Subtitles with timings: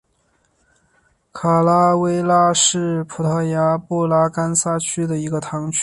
[1.31, 5.79] 卡拉韦拉什是葡萄牙布拉干萨区的一个堂区。